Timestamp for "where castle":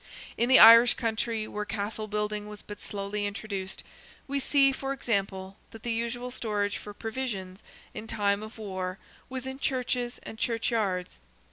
1.47-2.07